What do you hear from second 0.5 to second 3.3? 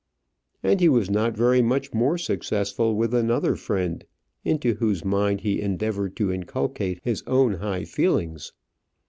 And he was not very much more successful with